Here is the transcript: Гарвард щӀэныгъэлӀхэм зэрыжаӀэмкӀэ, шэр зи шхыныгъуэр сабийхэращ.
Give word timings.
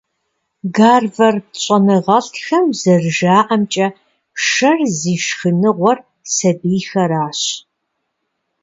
Гарвард 0.77 1.45
щӀэныгъэлӀхэм 1.61 2.65
зэрыжаӀэмкӀэ, 2.79 3.87
шэр 4.47 4.79
зи 4.97 5.15
шхыныгъуэр 5.25 5.97
сабийхэращ. 6.33 7.41